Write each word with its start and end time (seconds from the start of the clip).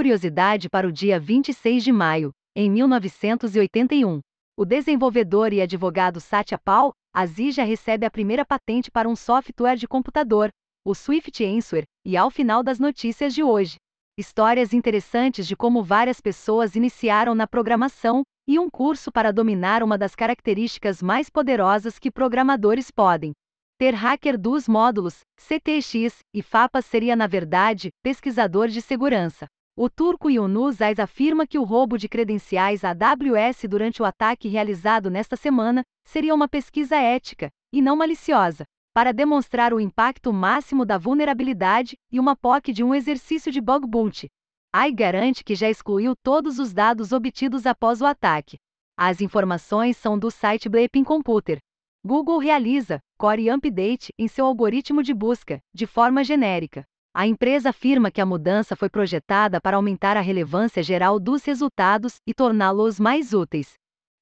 Curiosidade 0.00 0.70
para 0.70 0.88
o 0.88 0.92
dia 0.92 1.20
26 1.20 1.84
de 1.84 1.92
maio, 1.92 2.30
em 2.56 2.70
1981. 2.70 4.20
O 4.56 4.64
desenvolvedor 4.64 5.52
e 5.52 5.60
advogado 5.60 6.18
Satya 6.22 6.56
Paul 6.56 6.94
Aziz 7.14 7.54
já 7.54 7.64
recebe 7.64 8.06
a 8.06 8.10
primeira 8.10 8.42
patente 8.42 8.90
para 8.90 9.06
um 9.06 9.14
software 9.14 9.76
de 9.76 9.86
computador, 9.86 10.48
o 10.86 10.94
Swift 10.94 11.44
Answer, 11.44 11.84
e 12.02 12.16
ao 12.16 12.30
final 12.30 12.62
das 12.62 12.78
notícias 12.78 13.34
de 13.34 13.42
hoje. 13.42 13.76
Histórias 14.16 14.72
interessantes 14.72 15.46
de 15.46 15.54
como 15.54 15.84
várias 15.84 16.18
pessoas 16.18 16.74
iniciaram 16.76 17.34
na 17.34 17.46
programação 17.46 18.22
e 18.48 18.58
um 18.58 18.70
curso 18.70 19.12
para 19.12 19.30
dominar 19.30 19.82
uma 19.82 19.98
das 19.98 20.14
características 20.14 21.02
mais 21.02 21.28
poderosas 21.28 21.98
que 21.98 22.10
programadores 22.10 22.90
podem. 22.90 23.32
Ter 23.76 23.92
hacker 23.92 24.38
dos 24.38 24.66
módulos, 24.66 25.20
CTX 25.36 26.20
e 26.34 26.40
FAPA 26.40 26.80
seria 26.80 27.14
na 27.14 27.26
verdade 27.26 27.90
pesquisador 28.02 28.68
de 28.68 28.80
segurança. 28.80 29.46
O 29.82 29.88
turco 29.88 30.28
Yunus 30.28 30.82
Ais 30.82 30.98
afirma 30.98 31.46
que 31.46 31.58
o 31.58 31.64
roubo 31.64 31.96
de 31.96 32.06
credenciais 32.06 32.82
AWS 32.84 33.62
durante 33.66 34.02
o 34.02 34.04
ataque 34.04 34.46
realizado 34.46 35.08
nesta 35.08 35.36
semana 35.36 35.82
seria 36.04 36.34
uma 36.34 36.46
pesquisa 36.46 36.96
ética, 36.96 37.48
e 37.72 37.80
não 37.80 37.96
maliciosa, 37.96 38.66
para 38.92 39.10
demonstrar 39.10 39.72
o 39.72 39.80
impacto 39.80 40.34
máximo 40.34 40.84
da 40.84 40.98
vulnerabilidade 40.98 41.96
e 42.12 42.20
uma 42.20 42.36
POC 42.36 42.74
de 42.74 42.84
um 42.84 42.94
exercício 42.94 43.50
de 43.50 43.58
bug 43.58 43.86
bounty. 43.86 44.28
AI 44.70 44.92
garante 44.92 45.42
que 45.42 45.54
já 45.54 45.70
excluiu 45.70 46.14
todos 46.14 46.58
os 46.58 46.74
dados 46.74 47.10
obtidos 47.10 47.64
após 47.64 48.02
o 48.02 48.04
ataque. 48.04 48.58
As 48.98 49.22
informações 49.22 49.96
são 49.96 50.18
do 50.18 50.30
site 50.30 50.68
Bleeping 50.68 51.04
Computer. 51.04 51.58
Google 52.04 52.36
realiza 52.36 53.00
Core 53.16 53.48
Update 53.48 54.12
em 54.18 54.28
seu 54.28 54.44
algoritmo 54.44 55.02
de 55.02 55.14
busca, 55.14 55.58
de 55.72 55.86
forma 55.86 56.22
genérica. 56.22 56.84
A 57.12 57.26
empresa 57.26 57.70
afirma 57.70 58.08
que 58.08 58.20
a 58.20 58.26
mudança 58.26 58.76
foi 58.76 58.88
projetada 58.88 59.60
para 59.60 59.76
aumentar 59.76 60.16
a 60.16 60.20
relevância 60.20 60.80
geral 60.80 61.18
dos 61.18 61.44
resultados 61.44 62.20
e 62.24 62.32
torná-los 62.32 63.00
mais 63.00 63.32
úteis. 63.34 63.72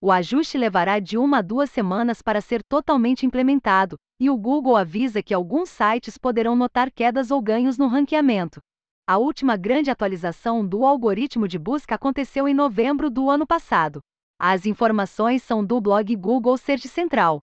O 0.01 0.11
ajuste 0.11 0.57
levará 0.57 0.99
de 0.99 1.19
uma 1.19 1.39
a 1.39 1.43
duas 1.43 1.71
semanas 1.71 2.23
para 2.23 2.41
ser 2.41 2.63
totalmente 2.63 3.27
implementado, 3.27 3.99
e 4.19 4.31
o 4.31 4.37
Google 4.39 4.75
avisa 4.75 5.23
que 5.23 5.35
alguns 5.35 5.69
sites 5.69 6.17
poderão 6.17 6.57
notar 6.57 6.91
quedas 6.91 7.31
ou 7.31 7.43
ganhos 7.43 7.77
no 7.77 7.89
ranqueamento. 7.89 8.59
A 9.07 9.19
última 9.19 9.57
grande 9.57 9.91
atualização 9.91 10.67
do 10.67 10.85
algoritmo 10.87 11.47
de 11.47 11.59
busca 11.59 11.95
aconteceu 11.95 12.49
em 12.49 12.55
novembro 12.55 13.11
do 13.11 13.29
ano 13.29 13.47
passado. 13.47 14.01
As 14.39 14.65
informações 14.65 15.43
são 15.43 15.63
do 15.65 15.79
blog 15.79 16.15
Google 16.17 16.57
Search 16.57 16.89
Central. 16.89 17.41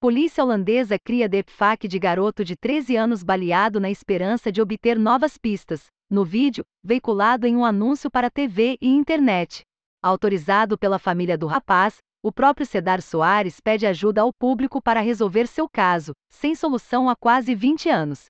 Polícia 0.00 0.44
holandesa 0.44 0.96
cria 0.96 1.28
deepfake 1.28 1.88
de 1.88 1.98
garoto 1.98 2.44
de 2.44 2.54
13 2.54 2.94
anos 2.94 3.24
baleado 3.24 3.80
na 3.80 3.90
esperança 3.90 4.52
de 4.52 4.62
obter 4.62 4.96
novas 4.96 5.36
pistas. 5.36 5.86
No 6.08 6.24
vídeo, 6.24 6.64
veiculado 6.84 7.48
em 7.48 7.56
um 7.56 7.64
anúncio 7.64 8.08
para 8.08 8.30
TV 8.30 8.78
e 8.80 8.86
internet. 8.88 9.62
Autorizado 10.00 10.78
pela 10.78 11.00
família 11.00 11.36
do 11.36 11.48
rapaz, 11.48 11.96
o 12.22 12.30
próprio 12.30 12.64
Cedar 12.64 13.02
Soares 13.02 13.58
pede 13.58 13.88
ajuda 13.88 14.20
ao 14.20 14.32
público 14.32 14.80
para 14.80 15.00
resolver 15.00 15.48
seu 15.48 15.68
caso, 15.68 16.12
sem 16.30 16.54
solução 16.54 17.10
há 17.10 17.16
quase 17.16 17.52
20 17.52 17.88
anos. 17.88 18.26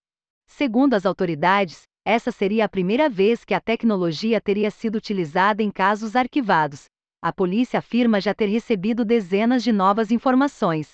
Segundo 0.47 0.95
as 0.95 1.05
autoridades, 1.05 1.83
essa 2.03 2.33
seria 2.33 2.65
a 2.65 2.69
primeira 2.71 3.11
vez 3.11 3.45
que 3.45 3.53
a 3.53 3.61
tecnologia 3.61 4.41
teria 4.41 4.71
sido 4.71 4.97
utilizada 4.97 5.63
em 5.63 5.71
casos 5.71 6.17
arquivados. 6.17 6.87
A 7.21 7.31
polícia 7.31 7.79
afirma 7.79 8.23
já 8.23 8.33
ter 8.33 8.47
recebido 8.47 9.05
dezenas 9.05 9.63
de 9.63 9.71
novas 9.71 10.11
informações, 10.11 10.93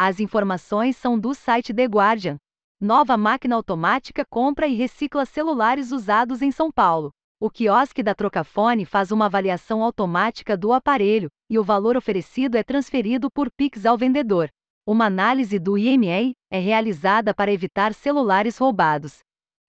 as 0.00 0.20
informações 0.20 0.96
são 0.96 1.18
do 1.18 1.34
site 1.34 1.74
The 1.74 1.86
Guardian. 1.86 2.36
Nova 2.80 3.16
máquina 3.16 3.56
automática 3.56 4.24
compra 4.30 4.68
e 4.68 4.76
recicla 4.76 5.26
celulares 5.26 5.90
usados 5.90 6.40
em 6.40 6.52
São 6.52 6.70
Paulo. 6.70 7.10
O 7.40 7.50
quiosque 7.50 8.00
da 8.00 8.14
Trocafone 8.14 8.84
faz 8.84 9.10
uma 9.10 9.26
avaliação 9.26 9.82
automática 9.82 10.56
do 10.56 10.72
aparelho 10.72 11.28
e 11.50 11.58
o 11.58 11.64
valor 11.64 11.96
oferecido 11.96 12.56
é 12.56 12.62
transferido 12.62 13.28
por 13.28 13.50
Pix 13.50 13.84
ao 13.84 13.98
vendedor. 13.98 14.48
Uma 14.86 15.06
análise 15.06 15.58
do 15.58 15.76
IMEI 15.76 16.30
é 16.48 16.60
realizada 16.60 17.34
para 17.34 17.52
evitar 17.52 17.92
celulares 17.92 18.56
roubados. 18.56 19.18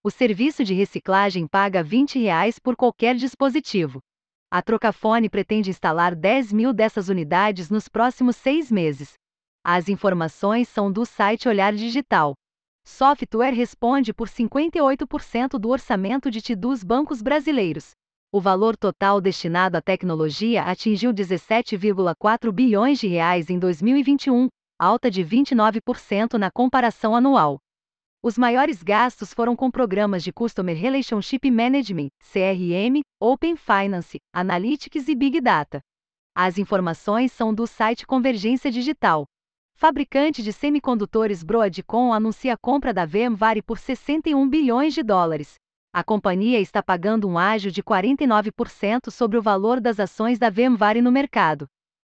O 0.04 0.12
serviço 0.12 0.64
de 0.64 0.76
reciclagem 0.76 1.48
paga 1.48 1.82
20 1.82 2.20
reais 2.20 2.60
por 2.60 2.76
qualquer 2.76 3.16
dispositivo. 3.16 4.00
A 4.52 4.62
Trocafone 4.62 5.28
pretende 5.28 5.72
instalar 5.72 6.16
10 6.16 6.54
mil 6.54 6.72
dessas 6.72 7.10
unidades 7.10 7.72
nos 7.72 7.88
próximos 7.88 8.36
seis 8.36 8.72
meses. 8.72 9.18
As 9.72 9.88
informações 9.88 10.68
são 10.68 10.92
do 10.92 11.06
site 11.06 11.48
Olhar 11.48 11.72
Digital. 11.76 12.34
Software 12.84 13.54
responde 13.54 14.12
por 14.12 14.28
58% 14.28 15.60
do 15.60 15.70
orçamento 15.70 16.32
de 16.32 16.42
TI 16.42 16.56
dos 16.56 16.84
bancos 16.84 17.22
brasileiros. 17.22 17.92
O 18.34 18.42
valor 18.42 18.76
total 18.76 19.22
destinado 19.22 19.78
à 19.78 19.82
tecnologia 19.82 20.64
atingiu 20.64 21.14
17,4 21.14 22.52
bilhões 22.52 23.00
de 23.00 23.08
reais 23.08 23.52
em 23.52 23.60
2021, 23.60 24.48
alta 24.80 25.12
de 25.12 25.24
29% 25.24 26.34
na 26.40 26.50
comparação 26.50 27.16
anual. 27.16 27.60
Os 28.24 28.40
maiores 28.40 28.82
gastos 28.82 29.32
foram 29.36 29.56
com 29.56 29.70
programas 29.70 30.24
de 30.24 30.34
Customer 30.34 30.76
Relationship 30.76 31.52
Management, 31.52 32.08
CRM, 32.24 33.02
Open 33.22 33.56
Finance, 33.56 34.18
Analytics 34.34 35.08
e 35.08 35.14
Big 35.14 35.40
Data. 35.40 35.80
As 36.36 36.58
informações 36.58 37.32
são 37.32 37.54
do 37.54 37.68
site 37.68 38.08
Convergência 38.08 38.72
Digital. 38.72 39.28
Fabricante 39.82 40.44
de 40.44 40.52
semicondutores 40.52 41.42
Broadcom 41.42 42.12
anuncia 42.12 42.54
a 42.54 42.58
compra 42.58 42.94
da 42.94 43.06
VMware 43.06 43.64
por 43.64 43.80
61 43.80 44.46
bilhões 44.50 44.94
de 44.94 45.02
dólares. 45.02 45.54
A 45.94 46.04
companhia 46.04 46.60
está 46.60 46.84
pagando 46.84 47.30
um 47.30 47.38
ágio 47.38 47.72
de 47.72 47.82
49% 47.82 49.10
sobre 49.10 49.38
o 49.38 49.42
valor 49.42 49.80
das 49.80 49.98
ações 49.98 50.38
da 50.38 50.50
VMware 50.50 51.02
no 51.02 51.14
mercado. 51.14 51.66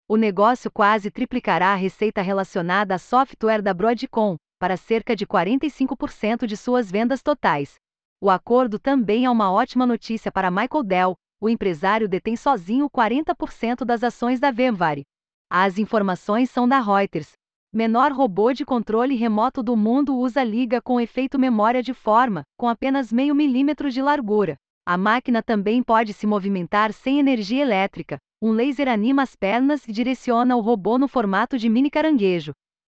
O 0.09 0.17
negócio 0.17 0.69
quase 0.69 1.13
triplicará 1.13 1.69
a 1.69 1.77
receita 1.77 2.21
relacionada 2.21 2.97
a 2.97 2.99
software 2.99 3.63
da 3.63 3.73
Broadcom, 3.73 4.35
para 4.59 4.77
cerca 4.77 5.15
de 5.15 5.25
45% 5.25 6.47
de 6.47 6.57
suas 6.57 6.91
vendas 6.91 7.23
totais. 7.23 7.75
O 8.21 8.31
acordo 8.31 8.81
também 8.81 9.27
é 9.27 9.31
uma 9.31 9.53
ótima 9.53 9.87
notícia 9.87 10.33
para 10.33 10.51
Michael 10.51 10.83
Dell, 10.83 11.15
o 11.41 11.49
empresário 11.49 12.09
detém 12.09 12.35
sozinho 12.35 12.91
40% 12.91 13.85
das 13.85 14.03
ações 14.03 14.41
da 14.41 14.51
VMware. 14.51 15.05
As 15.49 15.79
informações 15.79 16.51
são 16.51 16.67
da 16.67 16.81
Reuters. 16.81 17.31
Menor 17.73 18.11
robô 18.11 18.53
de 18.53 18.65
controle 18.65 19.15
remoto 19.15 19.63
do 19.63 19.77
mundo 19.77 20.17
usa 20.17 20.43
liga 20.43 20.83
com 20.83 21.01
efeito 21.01 21.39
memória 21.39 21.81
de 21.81 21.95
forma, 21.95 22.43
com 22.57 22.69
apenas 22.69 23.13
meio 23.13 23.33
milímetro 23.33 23.93
de 23.93 24.03
largura. 24.03 24.57
A 24.85 24.99
máquina 24.99 25.41
também 25.41 25.81
pode 25.81 26.13
se 26.13 26.27
movimentar 26.27 26.93
sem 26.93 27.21
energia 27.21 27.63
elétrica. 27.63 28.19
Um 28.43 28.51
laser 28.51 28.89
anima 28.89 29.23
as 29.23 29.37
pernas 29.37 29.87
e 29.87 29.93
direciona 29.93 30.57
o 30.57 30.61
robô 30.61 30.99
no 30.99 31.07
formato 31.07 31.57
de 31.57 31.69
mini 31.69 31.89
caranguejo. 31.89 32.51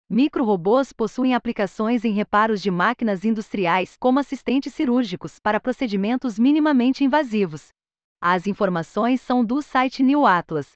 Micro-robôs 0.08 0.94
possuem 0.94 1.34
aplicações 1.34 2.06
em 2.06 2.12
reparos 2.12 2.62
de 2.62 2.70
máquinas 2.70 3.26
industriais, 3.26 3.96
como 4.00 4.20
assistentes 4.20 4.76
cirúrgicos, 4.76 5.40
para 5.40 5.60
procedimentos 5.60 6.38
minimamente 6.38 7.04
invasivos. 7.04 7.70
As 8.22 8.46
informações 8.46 9.22
são 9.22 9.44
do 9.44 9.60
site 9.60 10.04
New 10.04 10.24
Atlas. 10.24 10.70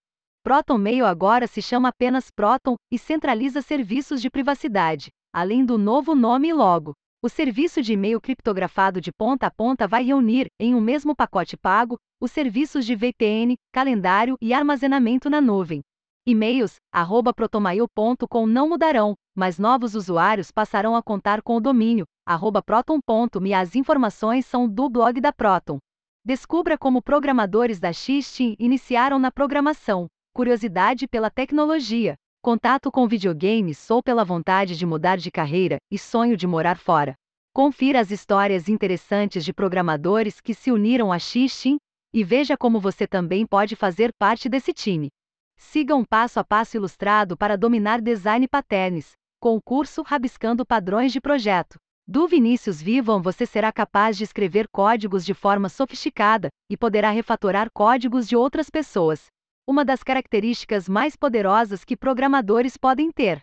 Proton 0.44 0.80
Mail 0.80 1.06
agora 1.06 1.46
se 1.46 1.62
chama 1.62 1.90
apenas 1.90 2.32
Proton 2.32 2.76
e 2.92 2.98
centraliza 2.98 3.62
serviços 3.62 4.20
de 4.20 4.30
privacidade, 4.30 5.10
além 5.32 5.64
do 5.64 5.78
novo 5.78 6.16
nome 6.16 6.48
e 6.48 6.54
logo. 6.54 6.94
O 7.24 7.30
serviço 7.30 7.80
de 7.80 7.94
e-mail 7.94 8.20
criptografado 8.20 9.00
de 9.00 9.12
ponta 9.12 9.46
a 9.46 9.52
ponta 9.52 9.88
vai 9.88 10.04
reunir, 10.04 10.48
em 10.60 10.74
um 10.74 10.82
mesmo 10.82 11.16
pacote 11.16 11.56
pago, 11.56 11.96
os 12.20 12.32
serviços 12.32 12.88
de 12.88 12.96
VPN, 12.96 13.56
calendário 13.72 14.36
e 14.42 14.52
armazenamento 14.52 15.30
na 15.30 15.40
nuvem. 15.40 15.82
E-mails, 16.26 16.78
arroba 16.92 17.32
protomail.com 17.32 18.48
não 18.48 18.68
mudarão, 18.68 19.14
mas 19.36 19.60
novos 19.60 19.94
usuários 19.94 20.50
passarão 20.50 20.96
a 20.96 21.04
contar 21.04 21.44
com 21.44 21.58
o 21.58 21.62
domínio, 21.62 22.06
arroba 22.26 22.64
proton.me. 22.64 23.54
As 23.54 23.76
informações 23.76 24.48
são 24.48 24.68
do 24.68 24.90
blog 24.90 25.22
da 25.22 25.32
Proton. 25.32 25.78
Descubra 26.26 26.80
como 26.80 27.02
programadores 27.02 27.80
da 27.80 27.94
XT 27.94 28.56
iniciaram 28.58 29.20
na 29.20 29.32
programação 29.32 30.08
curiosidade 30.34 31.08
pela 31.08 31.30
tecnologia, 31.30 32.16
contato 32.42 32.90
com 32.90 33.08
videogames 33.08 33.90
ou 33.92 34.02
pela 34.02 34.24
vontade 34.24 34.78
de 34.78 34.86
mudar 34.86 35.18
de 35.18 35.30
carreira 35.30 35.78
e 35.92 36.00
sonho 36.00 36.38
de 36.38 36.48
morar 36.48 36.78
fora. 36.78 37.16
Confira 37.54 38.00
as 38.00 38.12
histórias 38.12 38.70
interessantes 38.70 39.44
de 39.44 39.54
programadores 39.54 40.40
que 40.40 40.54
se 40.54 40.72
uniram 40.72 41.12
a 41.12 41.20
Xixin 41.20 41.78
e 42.14 42.24
veja 42.24 42.56
como 42.56 42.80
você 42.80 43.06
também 43.06 43.46
pode 43.46 43.76
fazer 43.76 44.12
parte 44.18 44.48
desse 44.48 44.74
time. 44.74 45.10
Siga 45.58 45.96
um 45.96 46.06
passo 46.06 46.40
a 46.40 46.44
passo 46.46 46.78
ilustrado 46.78 47.36
para 47.36 47.58
dominar 47.58 48.02
design 48.02 48.48
patterns, 48.48 49.12
com 49.40 49.58
o 49.58 49.62
curso 49.62 50.02
Rabiscando 50.02 50.66
Padrões 50.66 51.12
de 51.12 51.20
Projeto. 51.20 51.76
Do 52.08 52.26
Vinícius 52.26 52.82
Vivam 52.82 53.22
você 53.22 53.46
será 53.46 53.72
capaz 53.72 54.18
de 54.18 54.24
escrever 54.24 54.68
códigos 54.72 55.26
de 55.26 55.34
forma 55.34 55.68
sofisticada 55.68 56.48
e 56.70 56.78
poderá 56.78 57.12
refatorar 57.12 57.70
códigos 57.74 58.28
de 58.28 58.36
outras 58.36 58.70
pessoas 58.70 59.30
uma 59.68 59.86
das 59.86 60.04
características 60.04 60.90
mais 60.90 61.16
poderosas 61.16 61.84
que 61.84 61.96
programadores 61.96 62.78
podem 62.78 63.12
ter. 63.12 63.42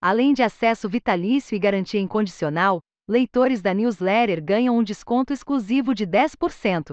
Além 0.00 0.32
de 0.32 0.42
acesso 0.42 0.88
vitalício 0.88 1.54
e 1.54 1.58
garantia 1.58 2.00
incondicional, 2.00 2.80
leitores 3.08 3.60
da 3.60 3.74
newsletter 3.74 4.42
ganham 4.42 4.76
um 4.76 4.82
desconto 4.82 5.32
exclusivo 5.32 5.94
de 5.94 6.06
10%. 6.06 6.92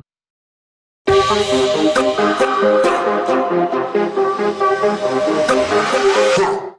Música 6.37 6.74